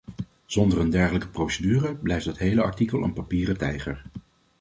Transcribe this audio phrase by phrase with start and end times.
[0.45, 4.03] Zonder een dergelijke procedure blijft dat hele artikel een papieren tijger.